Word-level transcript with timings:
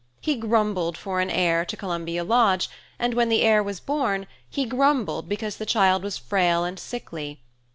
He 0.19 0.35
grumbled 0.35 0.97
for 0.97 1.19
an 1.19 1.29
heir 1.29 1.63
to 1.63 1.77
Columbia 1.77 2.23
Lodge, 2.23 2.71
and 2.97 3.13
when 3.13 3.29
the 3.29 3.43
heir 3.43 3.61
was 3.61 3.79
born 3.79 4.25
he 4.49 4.65
grumbled 4.65 5.29
because 5.29 5.57
the 5.57 5.63
child 5.67 6.01
was 6.01 6.17
frail 6.17 6.63
and 6.63 6.79
sickly. 6.79 7.39